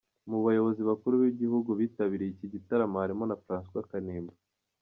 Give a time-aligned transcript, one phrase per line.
[0.29, 4.33] Mu bayobozi bakuru b'igihugu bitabiriye iki gitaramo harimo na Francois Kanimba.